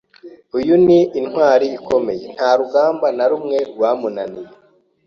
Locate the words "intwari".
1.19-1.67